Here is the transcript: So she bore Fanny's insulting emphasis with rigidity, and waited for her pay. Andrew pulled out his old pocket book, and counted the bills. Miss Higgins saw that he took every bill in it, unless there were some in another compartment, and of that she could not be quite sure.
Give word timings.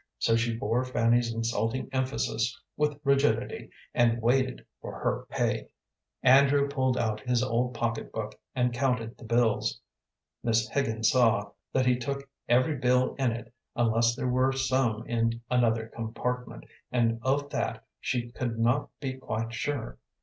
So 0.17 0.35
she 0.35 0.57
bore 0.57 0.83
Fanny's 0.83 1.31
insulting 1.31 1.87
emphasis 1.91 2.59
with 2.75 2.99
rigidity, 3.03 3.69
and 3.93 4.19
waited 4.19 4.65
for 4.81 4.97
her 4.99 5.27
pay. 5.29 5.67
Andrew 6.23 6.67
pulled 6.67 6.97
out 6.97 7.19
his 7.19 7.43
old 7.43 7.75
pocket 7.75 8.11
book, 8.11 8.33
and 8.55 8.73
counted 8.73 9.15
the 9.15 9.25
bills. 9.25 9.79
Miss 10.41 10.67
Higgins 10.67 11.11
saw 11.11 11.51
that 11.71 11.85
he 11.85 11.97
took 11.99 12.27
every 12.49 12.77
bill 12.77 13.13
in 13.19 13.31
it, 13.31 13.53
unless 13.75 14.15
there 14.15 14.27
were 14.27 14.53
some 14.53 15.05
in 15.05 15.39
another 15.51 15.85
compartment, 15.93 16.63
and 16.91 17.19
of 17.21 17.51
that 17.51 17.85
she 17.99 18.31
could 18.31 18.57
not 18.57 18.89
be 18.99 19.13
quite 19.13 19.53
sure. 19.53 19.99